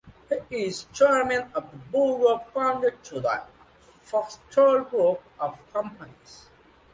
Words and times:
He 0.49 0.65
is 0.65 0.85
chairman 0.91 1.51
of 1.53 1.69
the 1.69 1.77
board 1.77 2.23
of 2.25 2.49
founders 2.51 2.93
to 3.03 3.19
the 3.19 3.43
Foxtrot 4.03 4.89
Group 4.89 5.21
of 5.39 5.59
Companies. 5.71 6.47